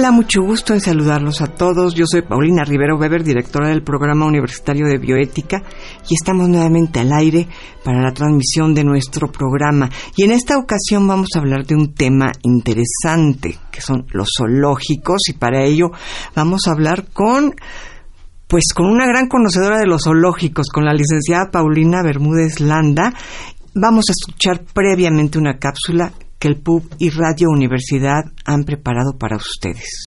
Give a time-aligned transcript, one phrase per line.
[0.00, 1.94] Hola, mucho gusto en saludarlos a todos.
[1.94, 5.62] Yo soy Paulina Rivero Weber, directora del Programa Universitario de Bioética,
[6.08, 7.46] y estamos nuevamente al aire
[7.84, 9.90] para la transmisión de nuestro programa.
[10.16, 15.28] Y en esta ocasión vamos a hablar de un tema interesante, que son los zoológicos,
[15.28, 15.90] y para ello
[16.34, 17.54] vamos a hablar con
[18.46, 23.12] pues con una gran conocedora de los zoológicos, con la licenciada Paulina Bermúdez Landa.
[23.74, 26.10] Vamos a escuchar previamente una cápsula
[26.40, 30.06] que el PUB y Radio Universidad han preparado para ustedes.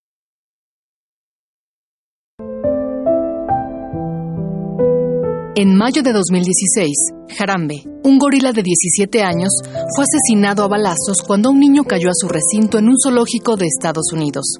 [5.55, 6.89] En mayo de 2016,
[7.37, 9.51] Jarambe, un gorila de 17 años,
[9.95, 13.67] fue asesinado a balazos cuando un niño cayó a su recinto en un zoológico de
[13.67, 14.57] Estados Unidos.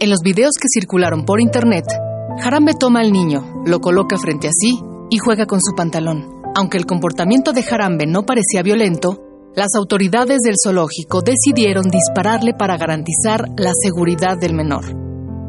[0.00, 1.84] En los videos que circularon por internet,
[2.40, 6.26] Jarambe toma al niño, lo coloca frente a sí y juega con su pantalón.
[6.56, 9.25] Aunque el comportamiento de Jarambe no parecía violento,
[9.56, 14.84] las autoridades del zoológico decidieron dispararle para garantizar la seguridad del menor.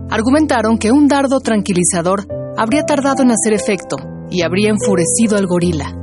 [0.10, 3.98] Argumentaron que un dardo tranquilizador habría tardado en hacer efecto
[4.32, 5.94] y habría enfurecido al gorila.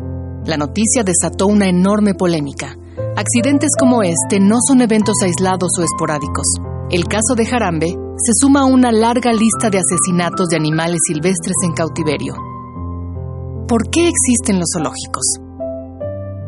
[0.45, 2.77] La noticia desató una enorme polémica.
[3.17, 6.45] Accidentes como este no son eventos aislados o esporádicos.
[6.91, 11.57] El caso de Jarambe se suma a una larga lista de asesinatos de animales silvestres
[11.65, 12.35] en cautiverio.
[13.67, 15.44] ¿Por qué existen los zoológicos?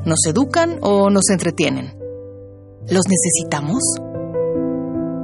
[0.07, 1.99] ¿Nos educan o nos entretienen?
[2.89, 3.83] ¿Los necesitamos?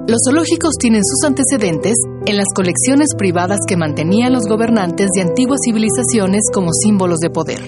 [0.09, 1.95] Los zoológicos tienen sus antecedentes
[2.27, 7.61] en las colecciones privadas que mantenían los gobernantes de antiguas civilizaciones como símbolos de poder.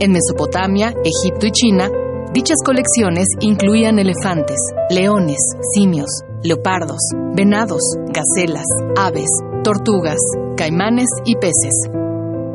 [0.00, 1.88] En Mesopotamia, Egipto y China,
[2.34, 4.60] dichas colecciones incluían elefantes,
[4.90, 5.40] leones,
[5.72, 6.10] simios,
[6.42, 7.00] leopardos,
[7.34, 7.80] venados,
[8.12, 8.66] gacelas,
[8.98, 9.30] aves,
[9.64, 10.18] tortugas,
[10.58, 11.99] caimanes y peces.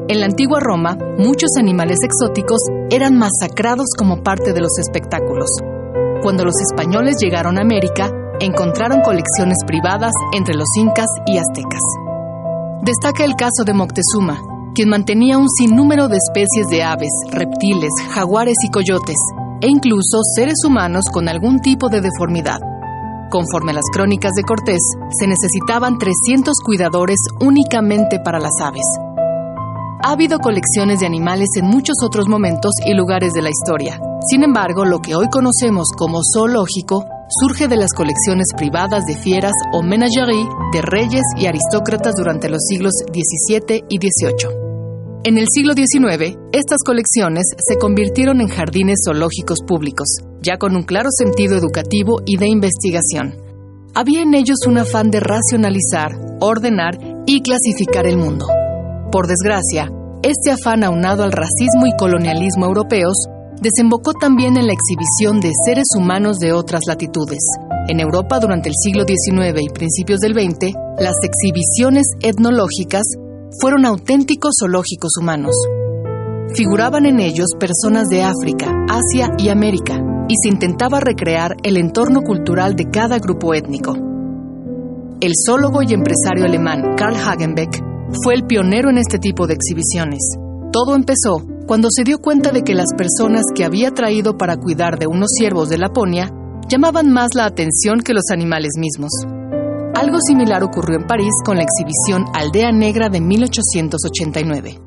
[0.08, 2.60] En la antigua Roma, muchos animales exóticos
[2.92, 5.50] eran masacrados como parte de los espectáculos.
[6.22, 11.82] Cuando los españoles llegaron a América, encontraron colecciones privadas entre los incas y aztecas.
[12.84, 14.44] Destaca el caso de Moctezuma,
[14.76, 19.18] quien mantenía un sinnúmero de especies de aves, reptiles, jaguares y coyotes,
[19.62, 22.60] e incluso seres humanos con algún tipo de deformidad.
[23.32, 24.84] Conforme a las crónicas de Cortés,
[25.20, 28.86] se necesitaban 300 cuidadores únicamente para las aves,
[30.06, 34.00] ha habido colecciones de animales en muchos otros momentos y lugares de la historia.
[34.30, 37.06] Sin embargo, lo que hoy conocemos como zoológico
[37.42, 42.62] surge de las colecciones privadas de fieras o menagerie de reyes y aristócratas durante los
[42.70, 44.54] siglos XVII y XVIII.
[45.24, 50.84] En el siglo XIX, estas colecciones se convirtieron en jardines zoológicos públicos, ya con un
[50.84, 53.38] claro sentido educativo y de investigación.
[53.96, 56.12] Había en ellos un afán de racionalizar,
[56.42, 58.46] ordenar y clasificar el mundo.
[59.16, 59.90] Por desgracia,
[60.24, 63.16] este afán aunado al racismo y colonialismo europeos
[63.62, 67.40] desembocó también en la exhibición de seres humanos de otras latitudes.
[67.88, 73.04] En Europa durante el siglo XIX y principios del XX, las exhibiciones etnológicas
[73.62, 75.56] fueron auténticos zoológicos humanos.
[76.54, 79.96] Figuraban en ellos personas de África, Asia y América,
[80.28, 83.94] y se intentaba recrear el entorno cultural de cada grupo étnico.
[85.22, 90.22] El zoólogo y empresario alemán Karl Hagenbeck fue el pionero en este tipo de exhibiciones.
[90.72, 95.00] Todo empezó cuando se dio cuenta de que las personas que había traído para cuidar
[95.00, 96.32] de unos ciervos de Laponia
[96.68, 99.12] llamaban más la atención que los animales mismos.
[99.96, 104.80] Algo similar ocurrió en París con la exhibición Aldea Negra de 1889.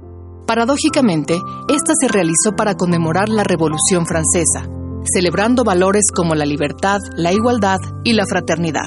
[0.47, 1.34] Paradójicamente,
[1.69, 4.69] esta se realizó para conmemorar la Revolución Francesa,
[5.04, 8.87] celebrando valores como la libertad, la igualdad y la fraternidad.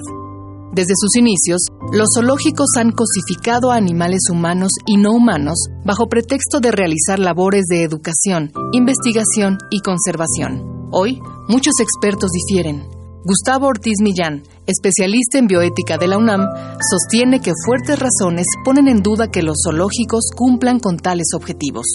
[0.73, 1.61] Desde sus inicios,
[1.91, 7.65] los zoológicos han cosificado a animales humanos y no humanos bajo pretexto de realizar labores
[7.69, 10.87] de educación, investigación y conservación.
[10.91, 12.87] Hoy, muchos expertos difieren.
[13.25, 16.47] Gustavo Ortiz Millán, especialista en bioética de la UNAM,
[16.89, 21.85] sostiene que fuertes razones ponen en duda que los zoológicos cumplan con tales objetivos.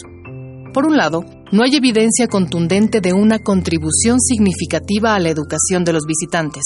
[0.74, 5.92] Por un lado, no hay evidencia contundente de una contribución significativa a la educación de
[5.92, 6.64] los visitantes.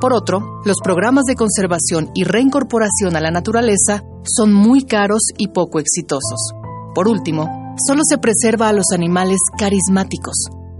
[0.00, 5.48] Por otro, los programas de conservación y reincorporación a la naturaleza son muy caros y
[5.48, 6.54] poco exitosos.
[6.94, 10.34] Por último, solo se preserva a los animales carismáticos.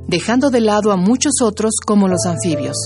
[0.09, 2.77] dejando de lado a muchos otros como los anfibios.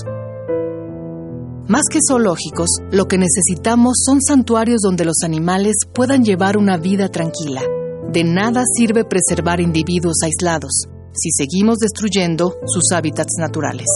[1.67, 7.09] Más que zoológicos, lo que necesitamos son santuarios donde los animales puedan llevar una vida
[7.09, 7.63] tranquila.
[8.11, 13.87] De nada sirve preservar individuos aislados si seguimos destruyendo sus hábitats naturales.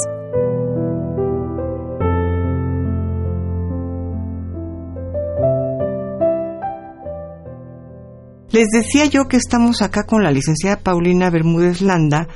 [8.52, 12.28] Les decía yo que estamos acá con la licenciada Paulina Bermúdez Landa.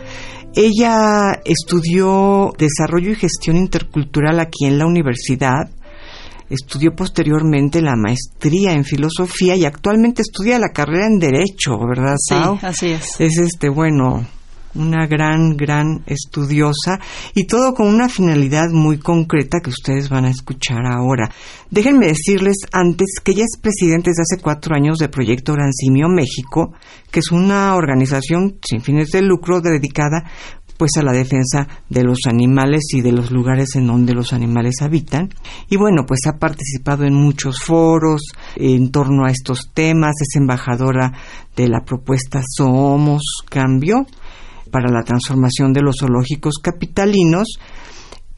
[0.55, 5.69] Ella estudió desarrollo y gestión intercultural aquí en la universidad.
[6.49, 12.59] Estudió posteriormente la maestría en filosofía y actualmente estudia la carrera en derecho, ¿verdad, Sao?
[12.59, 13.19] Sí, así es.
[13.19, 14.25] Es este, bueno,
[14.75, 16.99] una gran, gran estudiosa
[17.33, 21.31] y todo con una finalidad muy concreta que ustedes van a escuchar ahora.
[21.71, 26.07] Déjenme decirles antes que ella es presidenta desde hace cuatro años de Proyecto Gran Simio
[26.09, 26.73] México,
[27.09, 30.29] que es una organización sin fines de lucro dedicada
[30.77, 34.81] pues a la defensa de los animales y de los lugares en donde los animales
[34.81, 35.29] habitan.
[35.69, 38.21] Y bueno, pues ha participado en muchos foros
[38.55, 41.13] en torno a estos temas, es embajadora
[41.55, 44.05] de la propuesta Somos Cambio,
[44.71, 47.59] para la transformación de los zoológicos capitalinos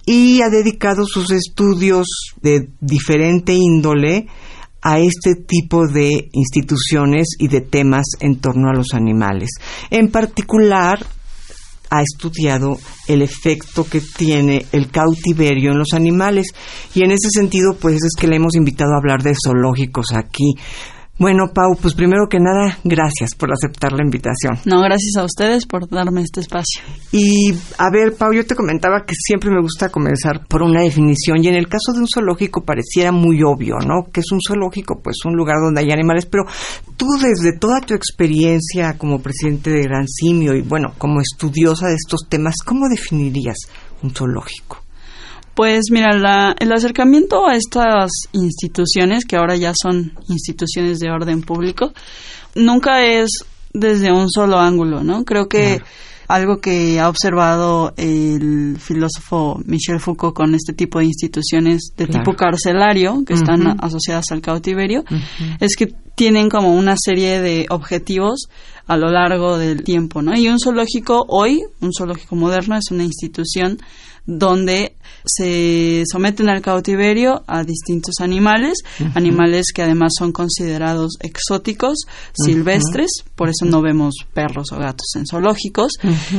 [0.05, 2.07] y ha dedicado sus estudios
[2.41, 4.27] de diferente índole
[4.81, 9.49] a este tipo de instituciones y de temas en torno a los animales.
[9.89, 11.05] En particular,
[11.89, 16.47] ha estudiado el efecto que tiene el cautiverio en los animales.
[16.93, 20.55] Y en ese sentido pues es que le hemos invitado a hablar de zoológicos aquí
[21.19, 24.59] bueno, Pau, pues primero que nada, gracias por aceptar la invitación.
[24.65, 26.81] No, gracias a ustedes por darme este espacio.
[27.11, 31.43] Y a ver, Pau, yo te comentaba que siempre me gusta comenzar por una definición
[31.43, 34.11] y en el caso de un zoológico pareciera muy obvio, ¿no?
[34.11, 36.43] Que es un zoológico, pues un lugar donde hay animales, pero
[36.97, 41.95] tú desde toda tu experiencia como presidente de Gran Simio y bueno, como estudiosa de
[41.95, 43.57] estos temas, ¿cómo definirías
[44.03, 44.86] un zoológico?
[45.57, 51.93] Pues mira, el acercamiento a estas instituciones, que ahora ya son instituciones de orden público,
[52.53, 53.43] nunca es
[53.73, 55.25] desde un solo ángulo, ¿no?
[55.25, 55.81] Creo que
[56.27, 62.35] algo que ha observado el filósofo Michel Foucault con este tipo de instituciones de tipo
[62.35, 65.05] carcelario, que están asociadas al cautiverio,
[65.59, 68.47] es que tienen como una serie de objetivos
[68.85, 70.37] a lo largo del tiempo, ¿no?
[70.37, 73.79] Y un zoológico hoy, un zoológico moderno, es una institución
[74.27, 74.93] donde
[75.25, 78.79] se someten al cautiverio a distintos animales,
[79.15, 81.97] animales que además son considerados exóticos,
[82.33, 85.93] silvestres, por eso no vemos perros o gatos en zoológicos,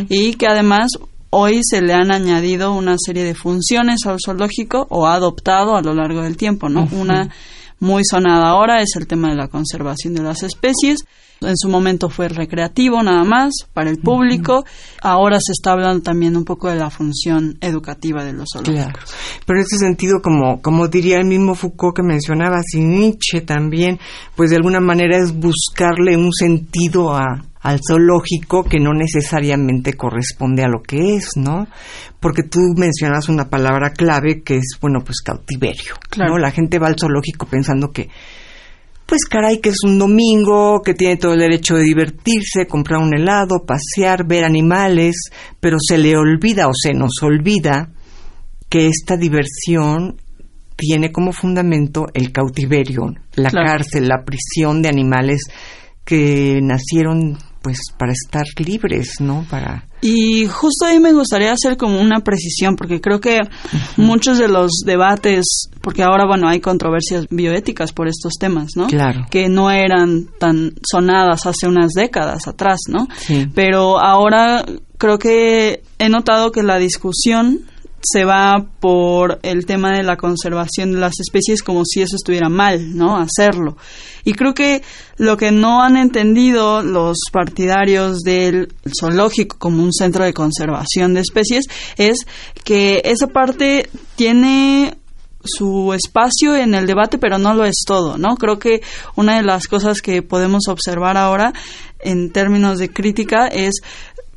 [0.09, 0.93] y que además
[1.31, 5.83] hoy se le han añadido una serie de funciones al zoológico o ha adoptado a
[5.83, 6.89] lo largo del tiempo, ¿no?
[6.93, 7.31] Una
[7.81, 11.05] muy sonada ahora es el tema de la conservación de las especies,
[11.41, 14.65] en su momento fue recreativo nada más, para el público.
[15.01, 19.15] Ahora se está hablando también un poco de la función educativa de los zoológicos.
[19.47, 23.99] Pero en ese sentido, como, como diría el mismo Foucault que mencionaba, y Nietzsche también,
[24.35, 30.65] pues de alguna manera es buscarle un sentido a, al zoológico que no necesariamente corresponde
[30.65, 31.69] a lo que es, ¿no?
[32.19, 36.39] Porque tú mencionas una palabra clave que es, bueno, pues cautiverio, ¿no?
[36.39, 38.09] La gente va al zoológico pensando que
[39.05, 43.15] pues caray que es un domingo, que tiene todo el derecho de divertirse, comprar un
[43.15, 45.17] helado, pasear, ver animales,
[45.61, 47.91] pero se le olvida o se nos olvida
[48.71, 50.17] que esta diversión
[50.75, 55.43] tiene como fundamento el cautiverio, la cárcel, la prisión de animales
[56.07, 59.47] que nacieron pues para estar libres, ¿no?
[59.49, 63.41] Para y justo ahí me gustaría hacer como una precisión, porque creo que
[63.97, 65.45] muchos de los debates,
[65.81, 68.87] porque ahora, bueno, hay controversias bioéticas por estos temas, ¿no?
[68.87, 69.27] Claro.
[69.31, 73.09] Que no eran tan sonadas hace unas décadas atrás, ¿no?
[73.55, 74.65] Pero ahora
[74.99, 77.65] creo que he notado que la discusión
[78.01, 82.49] se va por el tema de la conservación de las especies como si eso estuviera
[82.49, 83.17] mal, ¿no?
[83.17, 83.77] Hacerlo.
[84.29, 84.83] Y creo que
[85.17, 91.21] lo que no han entendido los partidarios del zoológico como un centro de conservación de
[91.21, 91.65] especies
[91.97, 92.27] es
[92.63, 94.99] que esa parte tiene
[95.43, 98.37] su espacio en el debate, pero no lo es todo, ¿no?
[98.37, 98.83] Creo que
[99.17, 101.55] una de las cosas que podemos observar ahora
[101.99, 103.81] en términos de crítica es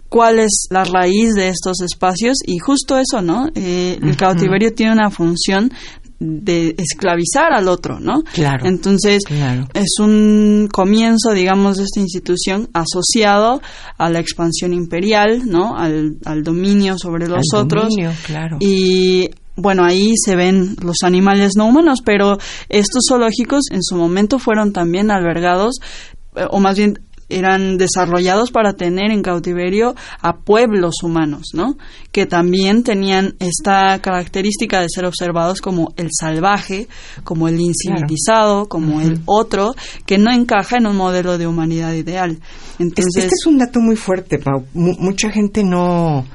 [0.08, 3.50] cuál es la raíz de estos espacios y justo eso, ¿no?
[3.56, 5.74] Eh, el cautiverio tiene una función
[6.22, 8.22] de esclavizar al otro, ¿no?
[8.34, 8.68] Claro.
[8.68, 9.24] Entonces,
[9.74, 13.60] es un comienzo, digamos, de esta institución asociado
[13.98, 15.76] a la expansión imperial, ¿no?
[15.76, 17.90] Al, dominio sobre los otros.
[17.90, 18.58] Dominio, claro.
[18.60, 22.38] Y bueno, ahí se ven los animales no humanos, pero
[22.70, 25.76] estos zoológicos en su momento fueron también albergados,
[26.36, 27.00] eh, o más bien
[27.38, 31.78] eran desarrollados para tener en cautiverio a pueblos humanos, ¿no?
[32.12, 36.88] Que también tenían esta característica de ser observados como el salvaje,
[37.24, 39.74] como el incivilizado, como el otro,
[40.06, 42.40] que no encaja en un modelo de humanidad ideal.
[42.80, 44.66] Entonces, este es un dato muy fuerte, Pau.
[44.74, 46.26] mucha gente no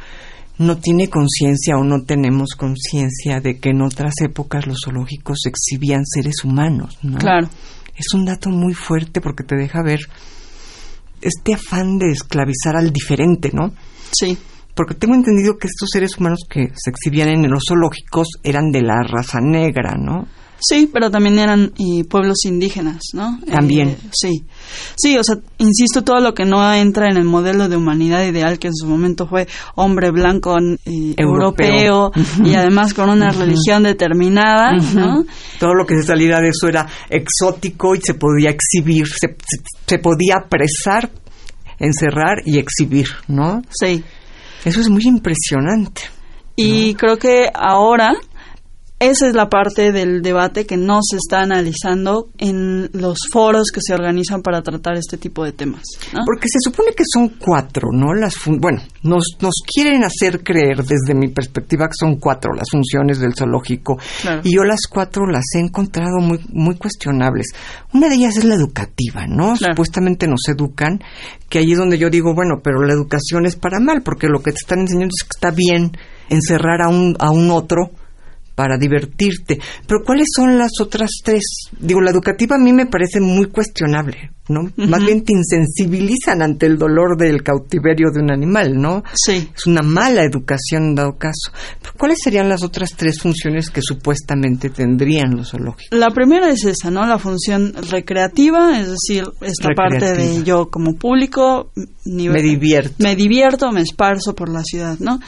[0.59, 6.05] no tiene conciencia o no tenemos conciencia de que en otras épocas los zoológicos exhibían
[6.07, 7.19] seres humanos, ¿no?
[7.19, 7.49] Claro.
[7.95, 10.01] Es un dato muy fuerte porque te deja ver
[11.27, 13.73] este afán de esclavizar al diferente, ¿no?
[14.13, 14.39] Sí.
[14.75, 18.83] Porque tengo entendido que estos seres humanos que se exhibían en los zoológicos eran de
[18.83, 20.27] la raza negra, ¿no?
[20.59, 21.73] Sí, pero también eran
[22.09, 23.39] pueblos indígenas, ¿no?
[23.47, 23.91] También.
[23.91, 24.45] Eh, sí.
[24.97, 28.59] Sí, o sea, insisto, todo lo que no entra en el modelo de humanidad ideal
[28.59, 32.11] que en su momento fue hombre blanco eh, europeo,
[32.45, 35.25] y además con una religión determinada, ¿no?
[35.59, 39.37] Todo lo que se saliera de eso era exótico y se podía exhibir, se,
[39.87, 41.11] se podía apresar,
[41.79, 43.63] encerrar y exhibir, ¿no?
[43.71, 44.03] Sí.
[44.65, 46.03] Eso es muy impresionante.
[46.57, 48.15] Y creo que ahora
[48.99, 53.83] esa es la parte del debate que no se está analizando en los foros que
[53.83, 55.83] se organizan para tratar este tipo de temas.
[56.25, 58.15] Porque se supone que son cuatro, ¿no?
[58.15, 63.19] Las bueno, nos, nos quieren hacer creer desde mi perspectiva que son cuatro las funciones
[63.19, 63.99] del zoológico.
[64.43, 67.49] Y yo las cuatro las he encontrado muy, muy cuestionables.
[67.93, 69.57] Una de ellas es la educativa, ¿no?
[69.57, 71.01] Supuestamente nos educan,
[71.51, 74.41] que allí es donde yo digo, bueno, pero la educación es para mal, porque lo
[74.41, 75.93] que te están enseñando es que está bien
[76.31, 77.91] encerrar a un, a un otro
[78.57, 79.61] para divertirte.
[79.87, 81.45] Pero ¿cuáles son las otras tres?
[81.79, 84.71] Digo, la educativa a mí me parece muy cuestionable, ¿no?
[84.77, 89.03] Más bien te insensibilizan ante el dolor del cautiverio de un animal, ¿no?
[89.15, 89.49] Sí.
[89.55, 91.53] Es una mala educación en dado caso.
[91.81, 95.87] Pero ¿cuáles serían las otras tres funciones que supuestamente tendrían los zoológicos?
[95.91, 97.07] La primera es esa, ¿no?
[97.07, 101.71] La función recreativa, es decir, esta parte de yo como público
[102.05, 102.95] me divierto.
[102.99, 105.21] Me divierto, me esparzo por la ciudad, ¿no?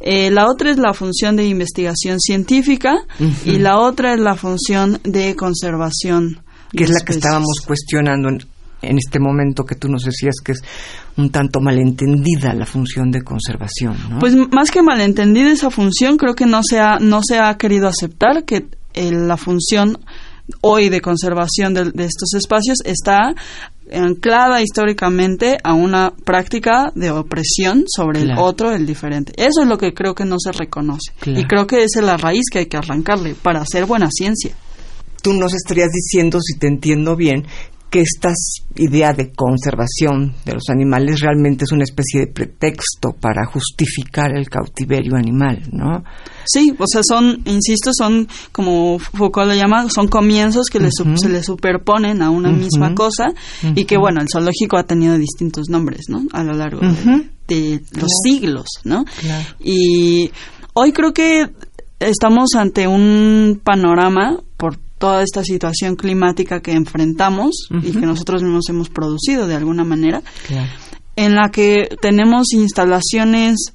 [0.00, 2.94] Eh, la otra es la función de investigación científica
[3.44, 6.40] y la otra es la función de conservación.
[6.70, 8.28] Que es la que estábamos cuestionando
[8.88, 10.62] en, este momento que tú nos decías que es
[11.16, 14.18] un tanto malentendida la función de conservación, ¿no?
[14.18, 17.88] Pues más que malentendida esa función, creo que no se ha, no se ha querido
[17.88, 19.98] aceptar que eh, la función
[20.60, 23.34] hoy de conservación de, estos espacios está
[23.92, 29.32] anclada históricamente a una práctica de opresión sobre el otro, el diferente.
[29.36, 31.12] Eso es lo que creo que no se reconoce.
[31.26, 34.54] Y creo que esa es la raíz que hay que arrancarle para hacer buena ciencia.
[35.22, 37.46] Tú nos estarías diciendo, si te entiendo bien,
[37.94, 38.32] que esta
[38.74, 44.48] idea de conservación de los animales realmente es una especie de pretexto para justificar el
[44.48, 46.02] cautiverio animal, ¿no?
[46.44, 51.44] Sí, o sea, son, insisto, son como Foucault lo llama, son comienzos que se le
[51.44, 53.26] superponen a una misma cosa
[53.76, 56.24] y que, bueno, el zoológico ha tenido distintos nombres, ¿no?
[56.32, 56.80] A lo largo
[57.46, 59.04] de, los siglos, ¿no?
[59.60, 60.32] Y
[60.72, 61.48] hoy creo que
[62.00, 64.40] estamos ante un panorama
[64.98, 70.22] toda esta situación climática que enfrentamos y que nosotros mismos hemos producido de alguna manera,
[71.16, 73.72] en la que tenemos instalaciones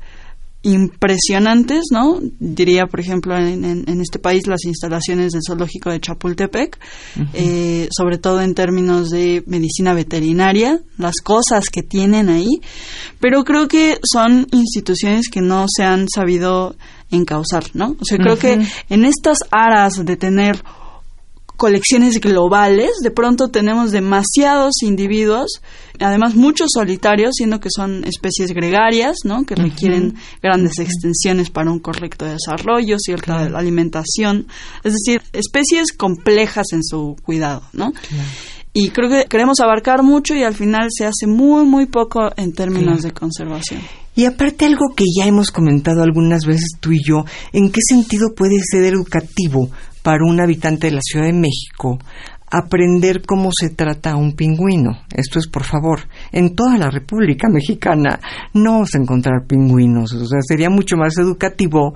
[0.61, 2.19] impresionantes, ¿no?
[2.39, 6.77] Diría, por ejemplo, en, este país las instalaciones del zoológico de Chapultepec,
[7.33, 12.59] eh, sobre todo en términos de medicina veterinaria, las cosas que tienen ahí,
[13.21, 16.75] pero creo que son instituciones que no se han sabido
[17.09, 17.95] encauzar, ¿no?
[17.99, 18.59] O sea, creo que
[18.89, 20.61] en estas aras de tener
[21.59, 25.61] colecciones globales, de pronto tenemos demasiados individuos,
[25.99, 29.43] además muchos solitarios, siendo que son especies gregarias, ¿no?
[29.43, 34.47] que requieren grandes extensiones para un correcto desarrollo, cierta alimentación,
[34.85, 37.91] es decir, especies complejas en su cuidado, ¿no?
[38.71, 42.53] Y creo que queremos abarcar mucho y al final se hace muy, muy poco en
[42.53, 43.81] términos de conservación.
[44.19, 47.23] Y aparte algo que ya hemos comentado algunas veces tú y yo,
[47.53, 49.69] ¿en qué sentido puede ser educativo
[50.03, 51.97] para un habitante de la Ciudad de México
[52.51, 55.03] aprender cómo se trata a un pingüino.
[55.15, 56.01] Esto es, por favor,
[56.33, 58.19] en toda la República Mexicana
[58.53, 60.11] no vamos a encontrar pingüinos.
[60.11, 61.93] O sea, sería mucho más educativo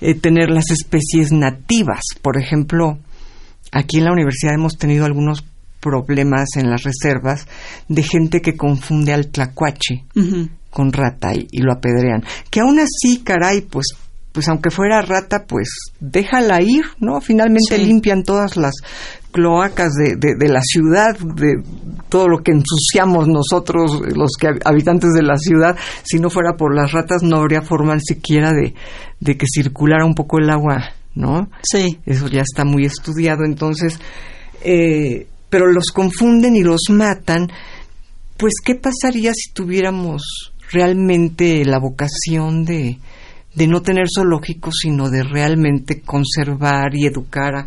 [0.00, 2.02] eh, tener las especies nativas.
[2.22, 2.98] Por ejemplo,
[3.72, 5.42] aquí en la universidad hemos tenido algunos
[5.80, 7.48] problemas en las reservas
[7.88, 10.04] de gente que confunde al tlacuache
[10.74, 12.24] con rata y, lo apedrean.
[12.50, 13.86] Que aún así, caray, pues
[14.32, 15.68] pues aunque fuera rata, pues
[16.00, 17.20] déjala ir, ¿no?
[17.20, 18.74] Finalmente limpian todas las
[19.30, 21.62] cloacas de, de, la ciudad, de
[22.08, 25.76] todo lo que ensuciamos nosotros, los que habitantes de la ciudad.
[26.02, 28.74] Si no fuera por las ratas, no habría forma siquiera de,
[29.20, 30.82] de que circulara un poco el agua,
[31.14, 31.48] ¿no?
[31.62, 32.00] Sí.
[32.04, 33.44] Eso ya está muy estudiado.
[33.44, 34.00] Entonces,
[34.64, 37.52] eh, pero los confunden y los matan
[38.36, 42.98] pues ¿qué pasaría si tuviéramos realmente la vocación de,
[43.54, 47.66] de no tener zoológicos, sino de realmente conservar y educar a,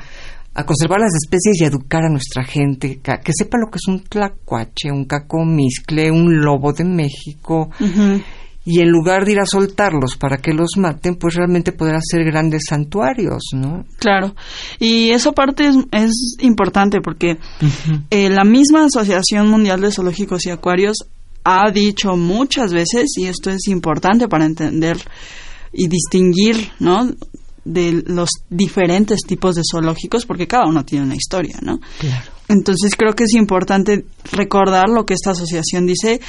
[0.58, 4.00] a conservar las especies y educar a nuestra gente, que, sepa lo que es un
[4.00, 7.70] tlacuache, un cacomiscle, un lobo de México,
[8.66, 12.26] y en lugar de ir a soltarlos para que los maten, pues realmente poder hacer
[12.26, 13.86] grandes santuarios, ¿no?
[14.00, 14.34] Claro,
[14.80, 17.38] y esa parte es, importante porque
[18.10, 21.08] eh, la misma Asociación Mundial de Zoológicos y Acuarios
[21.50, 24.98] ha dicho muchas veces, y esto es importante para entender
[25.72, 27.10] y distinguir, ¿no?
[27.64, 31.80] de los diferentes tipos de zoológicos porque cada uno tiene una historia, ¿no?
[32.00, 32.32] Claro.
[32.48, 36.22] Entonces creo que es importante recordar lo que esta asociación dice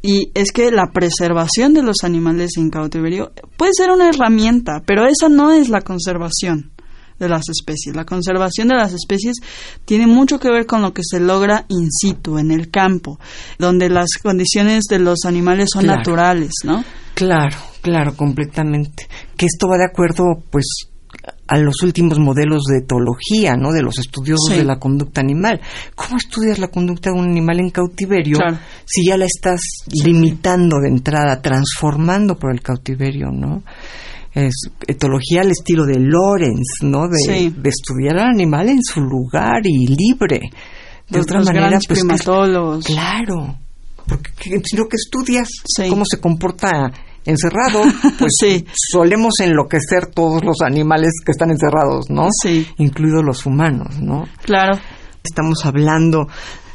[0.00, 5.06] y es que la preservación de los animales en cautiverio puede ser una herramienta, pero
[5.06, 6.70] esa no es la conservación
[7.18, 7.94] de las especies.
[7.94, 9.36] La conservación de las especies
[9.84, 13.18] tiene mucho que ver con lo que se logra in situ, en el campo,
[13.58, 16.84] donde las condiciones de los animales son naturales, ¿no?
[17.14, 19.08] Claro, claro, completamente.
[19.36, 20.90] Que esto va de acuerdo, pues,
[21.48, 23.72] a los últimos modelos de etología, ¿no?
[23.72, 25.60] De los estudiosos de la conducta animal.
[25.94, 28.38] ¿Cómo estudias la conducta de un animal en cautiverio
[28.84, 29.60] si ya la estás
[30.04, 33.62] limitando de entrada, transformando por el cautiverio, ¿no?
[34.36, 34.54] Es
[34.86, 37.08] etología al estilo de Lorenz, ¿no?
[37.08, 40.50] De, estudiar al animal en su lugar y libre.
[41.08, 42.04] De, otra manera, pues.
[42.84, 43.58] claro.
[44.06, 45.48] Porque si lo que estudias,
[45.88, 46.92] cómo se comporta
[47.24, 47.82] encerrado,
[48.18, 48.66] pues sí.
[48.92, 52.28] solemos enloquecer todos los animales que están encerrados, ¿no?
[52.42, 52.68] Sí.
[52.76, 54.28] Incluidos los humanos, ¿no?
[54.42, 54.78] Claro.
[55.24, 56.28] Estamos hablando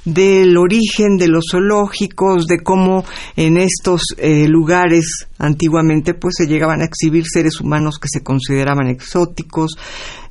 [0.06, 3.06] del origen de los zoológicos, de cómo
[3.36, 8.88] en estos eh, lugares antiguamente pues se llegaban a exhibir seres humanos que se consideraban
[8.88, 9.78] exóticos,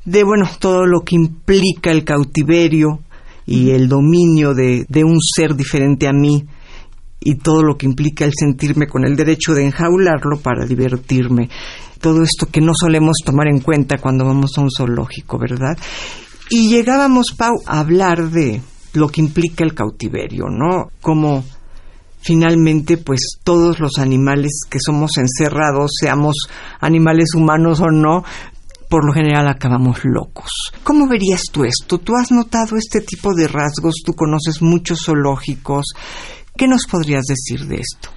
[0.03, 2.99] de bueno, todo lo que implica el cautiverio
[3.45, 6.45] y el dominio de, de un ser diferente a mí
[7.19, 11.49] y todo lo que implica el sentirme con el derecho de enjaularlo para divertirme.
[11.99, 15.77] Todo esto que no solemos tomar en cuenta cuando vamos a un zoológico, ¿verdad?
[16.49, 18.61] Y llegábamos, Pau, a hablar de
[18.93, 20.89] lo que implica el cautiverio, ¿no?
[21.01, 21.43] Como
[22.19, 26.35] finalmente, pues todos los animales que somos encerrados, seamos
[26.79, 28.23] animales humanos o no,
[28.89, 30.73] por lo general acabamos locos.
[30.83, 31.97] ¿Cómo verías tú esto?
[31.97, 33.95] ¿Tú has notado este tipo de rasgos?
[34.05, 35.85] ¿Tú conoces muchos zoológicos?
[36.57, 38.09] ¿Qué nos podrías decir de esto?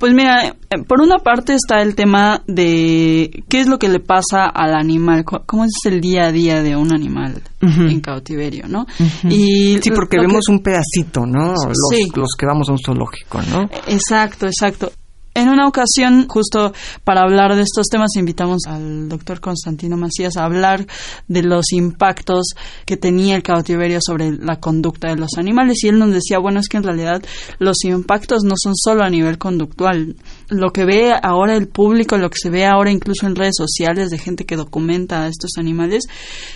[0.00, 4.00] Pues mira, eh, por una parte está el tema de qué es lo que le
[4.00, 8.86] pasa al animal, cómo es el día a día de un animal en cautiverio, ¿no?
[9.28, 11.52] y sí, porque vemos un pedacito, ¿no?
[11.52, 12.10] Los, sí.
[12.16, 13.68] los que vamos a un zoológico, ¿no?
[13.86, 14.90] Exacto, exacto.
[15.32, 16.72] En una ocasión, justo
[17.04, 20.86] para hablar de estos temas, invitamos al doctor Constantino Macías a hablar
[21.28, 25.84] de los impactos que tenía el cautiverio sobre la conducta de los animales.
[25.84, 27.22] Y él nos decía, bueno, es que en realidad
[27.60, 30.16] los impactos no son solo a nivel conductual.
[30.50, 34.10] Lo que ve ahora el público, lo que se ve ahora incluso en redes sociales
[34.10, 36.04] de gente que documenta a estos animales,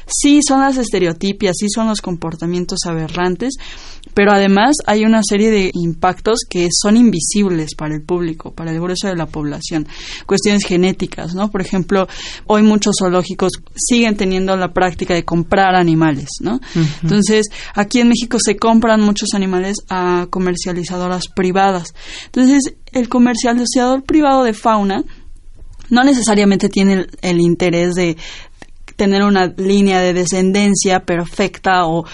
[0.06, 3.54] sí son las estereotipias, sí son los comportamientos aberrantes,
[4.12, 8.80] pero además hay una serie de impactos que son invisibles para el público, para el
[8.80, 9.86] grueso de la población.
[10.26, 11.50] Cuestiones genéticas, ¿no?
[11.50, 12.06] Por ejemplo,
[12.46, 16.60] hoy muchos zoológicos siguen teniendo la práctica de comprar animales, ¿no?
[17.02, 21.94] Entonces, aquí en México se compran muchos animales a comercializadoras privadas.
[22.26, 25.04] Entonces, el comercializador privado de fauna
[25.90, 28.16] no necesariamente tiene el interés de
[28.96, 32.04] tener una línea de descendencia perfecta o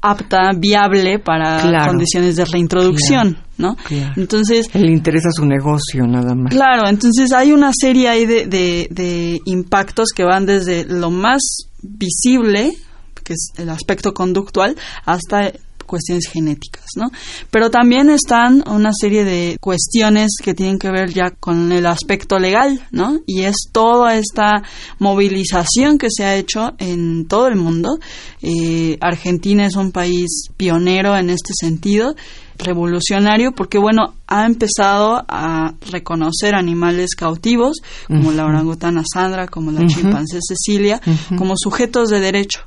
[0.00, 3.74] apta, viable para condiciones de reintroducción, ¿no?
[4.16, 4.68] Entonces...
[4.74, 6.52] Le interesa su negocio nada más.
[6.52, 11.40] Claro, entonces hay una serie ahí de, de impactos que van desde lo más
[11.80, 12.74] visible,
[13.22, 15.52] que es el aspecto conductual, hasta
[15.86, 17.10] cuestiones genéticas, ¿no?
[17.50, 22.38] Pero también están una serie de cuestiones que tienen que ver ya con el aspecto
[22.38, 23.20] legal, ¿no?
[23.26, 24.62] Y es toda esta
[24.98, 27.98] movilización que se ha hecho en todo el mundo.
[28.42, 32.14] Eh, Argentina es un país pionero en este sentido
[32.58, 39.84] revolucionario porque bueno ha empezado a reconocer animales cautivos como la orangutana Sandra como la
[39.86, 41.00] chimpancé Cecilia
[41.36, 42.60] como sujetos de derecho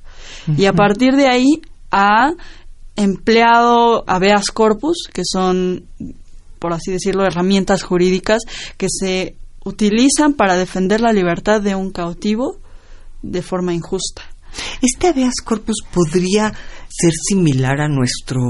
[0.58, 2.34] y a partir de ahí ha
[2.98, 5.86] empleado habeas corpus, que son,
[6.60, 8.42] por así decirlo, herramientas jurídicas
[8.76, 12.58] que se utilizan para defender la libertad de un cautivo
[13.22, 14.24] de forma injusta.
[14.82, 16.52] ¿Este habeas corpus podría
[16.90, 18.42] ser similar a nuestro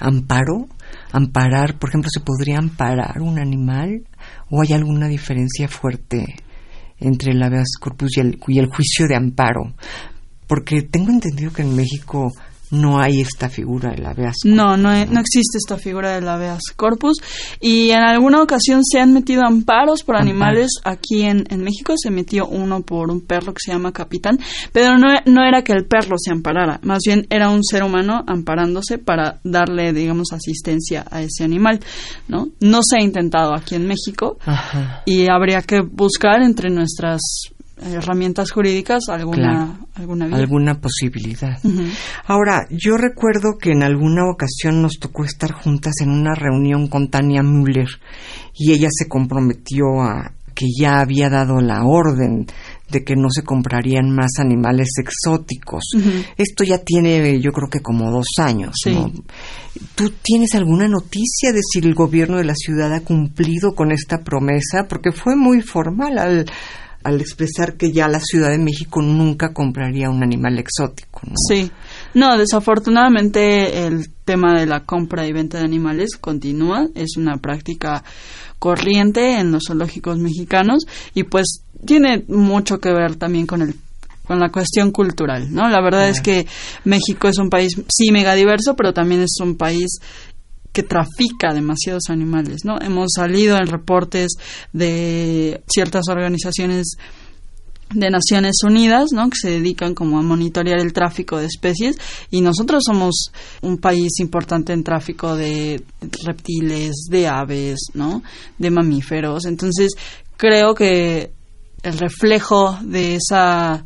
[0.00, 0.68] amparo?
[1.12, 4.06] Amparar, por ejemplo, ¿se podría amparar un animal?
[4.50, 6.36] ¿O hay alguna diferencia fuerte
[6.98, 9.74] entre el habeas corpus y el, y el juicio de amparo?
[10.46, 12.32] Porque tengo entendido que en México
[12.70, 14.56] no hay esta figura del habeas corpus.
[14.56, 17.18] No, no, no existe esta figura del habeas corpus.
[17.60, 20.70] Y en alguna ocasión se han metido amparos por animales.
[20.84, 24.38] Aquí en, en México se metió uno por un perro que se llama Capitán.
[24.72, 26.80] Pero no, no era que el perro se amparara.
[26.82, 31.80] Más bien era un ser humano amparándose para darle, digamos, asistencia a ese animal.
[32.28, 32.48] ¿no?
[32.60, 34.38] No se ha intentado aquí en México.
[34.44, 35.02] Ajá.
[35.06, 37.20] Y habría que buscar entre nuestras
[37.78, 39.88] herramientas jurídicas alguna Claro.
[39.94, 40.36] alguna vía.
[40.36, 41.58] alguna posibilidad.
[42.26, 47.08] Ahora, yo recuerdo que en alguna ocasión nos tocó estar juntas en una reunión con
[47.08, 47.88] Tania Müller
[48.54, 52.46] y ella se comprometió a que ya había dado la orden
[52.90, 55.84] de que no se comprarían más animales exóticos.
[56.38, 58.74] Esto ya tiene, yo creo que como dos años.
[58.82, 58.94] Sí.
[58.94, 59.12] ¿no?
[59.94, 64.22] ¿Tú tienes alguna noticia de si el gobierno de la ciudad ha cumplido con esta
[64.24, 64.86] promesa?
[64.88, 66.46] Porque fue muy formal al,
[67.06, 71.20] al expresar que ya la Ciudad de México nunca compraría un animal exótico.
[71.24, 71.34] ¿no?
[71.48, 71.70] Sí.
[72.14, 76.88] No, desafortunadamente el tema de la compra y venta de animales continúa.
[76.96, 78.02] Es una práctica
[78.58, 83.76] corriente en los zoológicos mexicanos y pues tiene mucho que ver también con el
[84.26, 85.68] con la cuestión cultural, ¿no?
[85.68, 86.48] La verdad es que
[86.82, 90.00] México es un país sí mega diverso, pero también es un país
[90.76, 92.76] que trafica demasiados animales, ¿no?
[92.78, 94.32] Hemos salido en reportes
[94.74, 96.98] de ciertas organizaciones
[97.94, 99.30] de Naciones Unidas, ¿no?
[99.30, 101.96] Que se dedican como a monitorear el tráfico de especies
[102.30, 105.82] y nosotros somos un país importante en tráfico de
[106.26, 108.22] reptiles, de aves, ¿no?
[108.58, 109.46] De mamíferos.
[109.46, 109.92] Entonces,
[110.36, 111.30] creo que
[111.84, 113.82] el reflejo de esa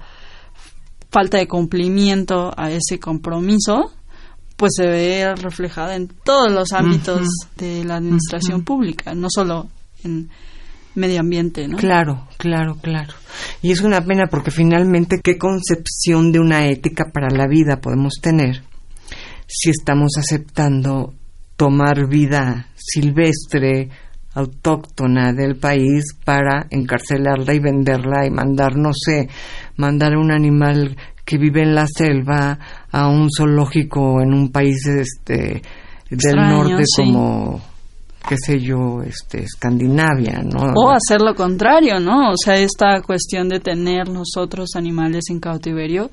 [1.09, 3.93] falta de cumplimiento a ese compromiso
[4.61, 9.69] pues se ve reflejada en todos los ámbitos de la administración pública, no solo
[10.05, 10.29] en
[10.95, 11.79] medio ambiente, ¿no?
[11.79, 13.15] Claro, claro, claro.
[13.63, 18.21] Y es una pena porque finalmente, ¿qué concepción de una ética para la vida podemos
[18.21, 18.63] tener
[19.47, 21.15] si estamos aceptando
[21.57, 23.89] tomar vida silvestre,
[24.35, 29.27] autóctona del país para encarcelarla y venderla y mandar, no sé,
[29.77, 32.59] mandar un animal que vive en la selva
[32.91, 35.63] a un zoológico en un país este
[36.11, 37.03] del norte sí.
[37.03, 37.61] como
[38.29, 40.73] qué sé yo, este Escandinavia, ¿no?
[40.75, 42.31] O hacer lo contrario, ¿no?
[42.31, 46.11] O sea, esta cuestión de tener nosotros animales en cautiverio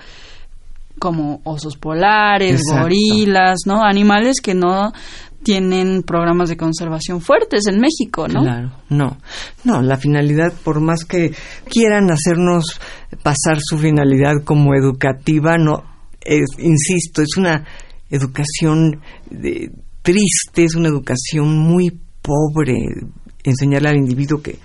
[1.00, 2.84] como osos polares, Exacto.
[2.84, 3.84] gorilas, ¿no?
[3.84, 4.94] Animales que no
[5.44, 8.42] tienen programas de conservación fuertes en México, ¿no?
[8.42, 9.18] Claro, no.
[9.64, 11.34] No, la finalidad, por más que
[11.70, 12.80] quieran hacernos
[13.24, 15.84] pasar su finalidad como educativa, no,
[16.22, 17.64] es, insisto, es una
[18.10, 19.72] educación de-
[20.02, 22.76] triste, es una educación muy pobre,
[23.44, 24.58] enseñarle al individuo que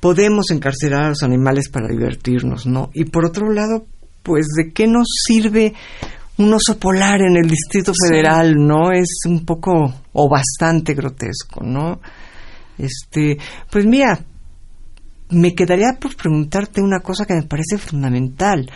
[0.00, 2.90] podemos encarcelar a los animales para divertirnos, ¿no?
[2.94, 3.84] Y por otro lado,
[4.22, 5.74] pues, ¿de qué nos sirve
[6.40, 8.08] un oso polar en el Distrito Sí.
[8.08, 8.90] Federal, no?
[8.92, 9.72] Es un poco
[10.12, 12.00] o bastante grotesco, ¿no?
[12.78, 13.38] Este,
[13.70, 14.18] pues mira,
[15.30, 18.68] me quedaría por preguntarte una cosa que me parece fundamental.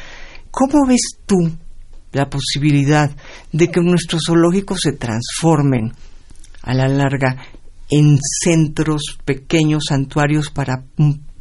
[0.50, 1.36] ¿Cómo ves tú
[2.12, 3.10] la posibilidad
[3.50, 5.92] de que nuestros zoológicos se transformen
[6.62, 7.36] a la larga
[7.90, 10.84] en centros, pequeños santuarios para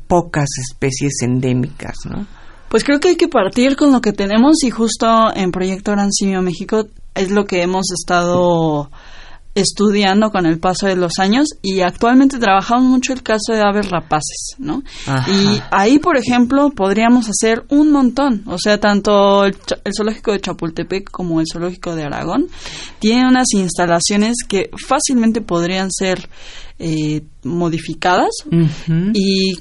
[0.08, 2.26] pocas especies endémicas, ¿no?
[2.74, 6.12] Pues creo que hay que partir con lo que tenemos y justo en Proyecto Gran
[6.12, 8.90] Simio México es lo que hemos estado
[9.54, 13.92] estudiando con el paso de los años y actualmente trabajamos mucho el caso de aves
[13.92, 14.82] rapaces, ¿no?
[15.06, 15.32] Ajá.
[15.32, 18.42] Y ahí, por ejemplo, podríamos hacer un montón.
[18.48, 22.48] O sea, tanto el, el zoológico de Chapultepec como el zoológico de Aragón
[22.98, 26.28] tienen unas instalaciones que fácilmente podrían ser
[26.80, 28.32] eh, modificadas
[29.14, 29.58] y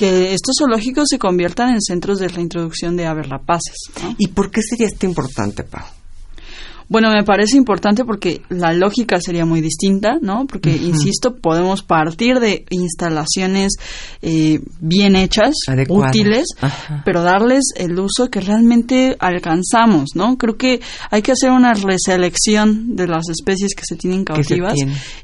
[0.00, 3.76] que estos zoológicos se conviertan en centros de reintroducción de aves rapaces.
[4.02, 4.14] ¿no?
[4.16, 5.84] ¿Y por qué sería esto importante, Pau?
[6.88, 10.46] Bueno, me parece importante porque la lógica sería muy distinta, ¿no?
[10.46, 13.74] Porque, insisto, podemos partir de instalaciones
[14.22, 16.16] eh, bien hechas, Adecuadas.
[16.16, 17.02] útiles, Ajá.
[17.04, 20.38] pero darles el uso que realmente alcanzamos, ¿no?
[20.38, 24.74] Creo que hay que hacer una reselección de las especies que se tienen se cautivas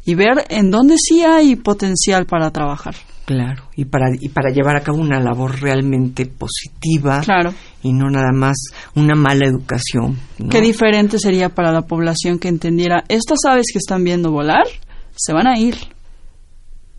[0.05, 2.95] y ver en dónde sí hay potencial para trabajar.
[3.27, 7.53] Claro, y para, y para llevar a cabo una labor realmente positiva Claro.
[7.83, 8.57] y no nada más
[8.95, 10.17] una mala educación.
[10.39, 10.49] ¿no?
[10.49, 14.63] Qué diferente sería para la población que entendiera, estas aves que están viendo volar,
[15.17, 15.75] se van a ir.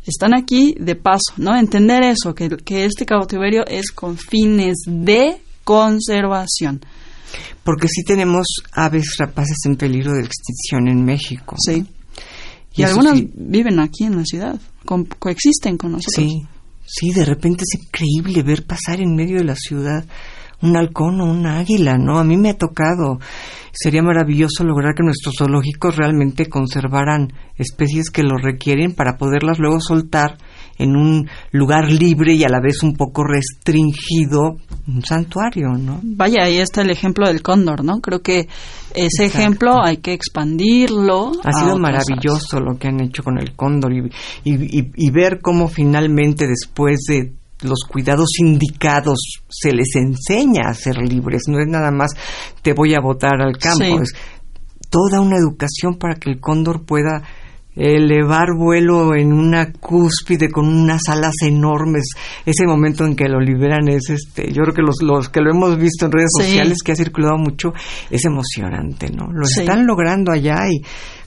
[0.06, 1.56] Están aquí de paso, ¿no?
[1.58, 6.82] Entender eso, que, que este cautiverio es con fines de conservación.
[7.64, 11.56] Porque sí tenemos aves rapaces en peligro de extinción en México.
[11.60, 11.86] Sí.
[12.78, 13.32] Y algunas sí.
[13.36, 14.60] viven aquí en la ciudad,
[15.20, 16.16] coexisten con nosotros.
[16.16, 16.42] Sí,
[16.86, 20.06] sí, de repente es increíble ver pasar en medio de la ciudad
[20.62, 22.18] un halcón o una águila, ¿no?
[22.18, 23.20] A mí me ha tocado.
[23.72, 29.80] Sería maravilloso lograr que nuestros zoológicos realmente conservaran especies que lo requieren para poderlas luego
[29.80, 30.38] soltar
[30.78, 36.00] en un lugar libre y a la vez un poco restringido, un santuario, ¿no?
[36.04, 38.00] Vaya, ahí está el ejemplo del cóndor, ¿no?
[38.00, 38.48] Creo que
[38.94, 41.32] ese ejemplo hay que expandirlo.
[41.44, 44.10] Ha sido maravilloso lo que han hecho con el cóndor y,
[44.44, 51.44] y ver cómo finalmente después de los cuidados indicados se les enseña a ser libres,
[51.48, 52.12] no es nada más
[52.62, 54.14] te voy a botar al campo, es
[54.90, 57.24] toda una educación para que el cóndor pueda
[57.78, 62.10] elevar vuelo en una cúspide con unas alas enormes.
[62.46, 65.52] Ese momento en que lo liberan es este, yo creo que los, los que lo
[65.52, 67.74] hemos visto en redes sociales que ha circulado mucho
[68.10, 69.32] es emocionante, ¿no?
[69.32, 70.82] Lo están logrando allá y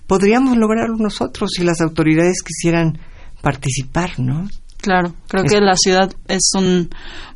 [0.06, 2.98] podríamos lograrlo nosotros si las autoridades quisieran
[3.42, 4.48] participar, ¿no?
[4.80, 6.88] Claro, creo que la ciudad es un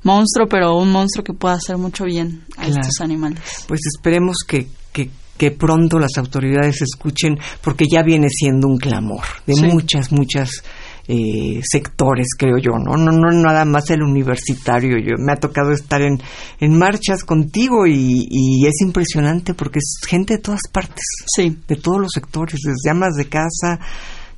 [0.02, 3.64] monstruo, pero un monstruo que puede hacer mucho bien a estos animales.
[3.68, 9.24] Pues esperemos que, que, que, pronto las autoridades escuchen, porque ya viene siendo un clamor
[9.46, 10.62] de muchas, muchas
[11.06, 12.96] eh, sectores, creo yo, ¿no?
[12.96, 13.12] ¿no?
[13.12, 14.96] No nada más el universitario.
[14.98, 16.18] Yo me ha tocado estar en,
[16.60, 21.58] en marchas contigo y, y es impresionante porque es gente de todas partes, sí.
[21.68, 23.80] de todos los sectores, desde amas de casa,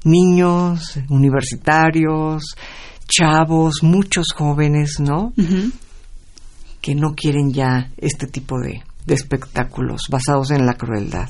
[0.04, 2.42] niños, universitarios,
[3.08, 5.32] chavos, muchos jóvenes, ¿no?
[6.80, 8.58] Que no quieren ya este tipo
[9.06, 11.28] de, espectáculos basados en la crueldad.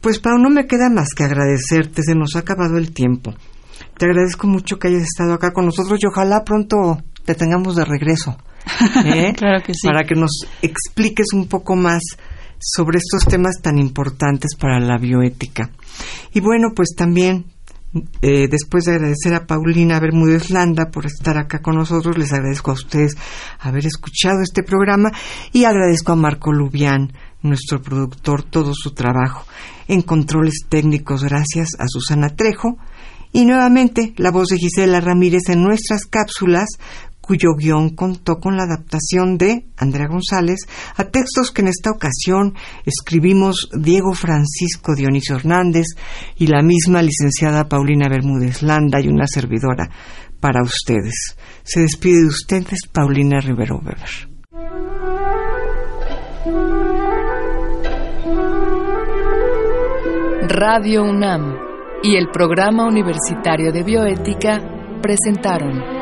[0.00, 3.34] Pues Pau, no me queda más que agradecerte, se nos ha acabado el tiempo.
[3.96, 7.84] Te agradezco mucho que hayas estado acá con nosotros y ojalá pronto te tengamos de
[7.84, 8.36] regreso.
[9.04, 9.32] ¿eh?
[9.36, 9.86] claro que sí.
[9.86, 12.02] Para que nos expliques un poco más
[12.58, 15.70] sobre estos temas tan importantes para la bioética.
[16.32, 17.51] Y bueno, pues también
[18.22, 22.70] eh, después de agradecer a Paulina Bermúdez Landa por estar acá con nosotros, les agradezco
[22.70, 23.16] a ustedes
[23.60, 25.10] haber escuchado este programa
[25.52, 29.44] y agradezco a Marco Lubián, nuestro productor, todo su trabajo
[29.88, 32.78] en controles técnicos, gracias a Susana Trejo.
[33.34, 36.68] Y nuevamente la voz de Gisela Ramírez en nuestras cápsulas
[37.22, 42.54] cuyo guion contó con la adaptación de Andrea González a textos que en esta ocasión
[42.84, 45.86] escribimos Diego Francisco Dionisio Hernández
[46.36, 49.88] y la misma licenciada Paulina Bermúdez Landa y una servidora
[50.40, 51.36] para ustedes.
[51.62, 54.28] Se despide de ustedes Paulina Rivero Weber.
[60.48, 61.54] Radio UNAM
[62.02, 64.60] y el Programa Universitario de Bioética
[65.00, 66.01] presentaron